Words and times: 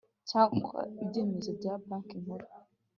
cyangwa 0.29 0.77
ibyemezo 1.01 1.49
bya 1.59 1.73
banki 1.87 2.15
nkuru 2.23 2.45